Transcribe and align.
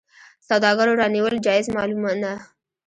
سوداګرو 0.47 0.99
رانیول 1.01 1.35
جایز 1.45 1.67
مالونه. 1.75 2.31